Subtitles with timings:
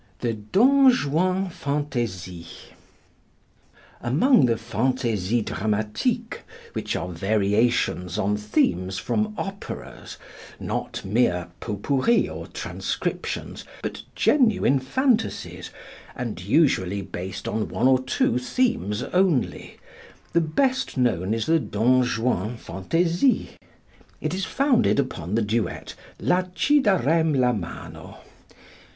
[0.21, 2.47] The Don Juan Fantasie.
[4.01, 6.39] Among the "Fantasies Dramatiques,"
[6.73, 10.17] which are variations on themes from operas,
[10.59, 15.69] not mere potpourris or transcriptions, but genuine fantasies,
[16.15, 19.77] and usually based on one or two themes only,
[20.33, 23.49] the best known is the "Don Juan Fantasie."
[24.19, 28.17] It is founded upon the duet, "La ci darem la mano."